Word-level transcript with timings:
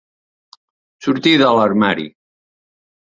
Sortir 1.07 1.33
de 1.41 1.49
l'armari. 1.57 2.07